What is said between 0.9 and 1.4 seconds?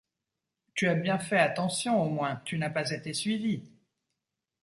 bien fait